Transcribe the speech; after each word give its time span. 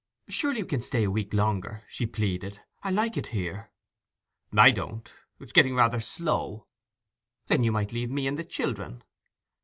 'Surely 0.27 0.63
we 0.63 0.67
can 0.67 0.81
stay 0.81 1.03
a 1.03 1.11
week 1.11 1.31
longer?' 1.31 1.83
she 1.87 2.07
pleaded. 2.07 2.59
'I 2.81 2.89
like 2.89 3.17
it 3.17 3.27
here.' 3.27 3.69
'I 4.51 4.71
don't. 4.71 5.13
It 5.39 5.43
is 5.43 5.51
getting 5.53 5.75
rather 5.75 5.99
slow.' 5.99 6.65
'Then 7.45 7.63
you 7.63 7.71
might 7.71 7.93
leave 7.93 8.09
me 8.09 8.25
and 8.25 8.35
the 8.35 8.43
children! 8.43 9.03